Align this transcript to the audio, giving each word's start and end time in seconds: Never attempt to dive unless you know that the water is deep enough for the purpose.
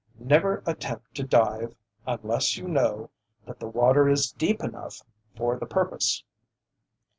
Never 0.17 0.63
attempt 0.65 1.13
to 1.13 1.23
dive 1.23 1.75
unless 2.07 2.57
you 2.57 2.67
know 2.67 3.11
that 3.45 3.59
the 3.59 3.67
water 3.67 4.09
is 4.09 4.31
deep 4.31 4.63
enough 4.63 5.03
for 5.37 5.59
the 5.59 5.67
purpose. 5.67 6.23